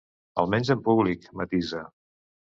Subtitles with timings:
[0.43, 1.85] Almenys en públic, matisa.